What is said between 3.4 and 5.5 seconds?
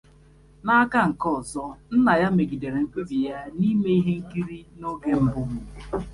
n'ime ihe nkiri n'oge mbụ.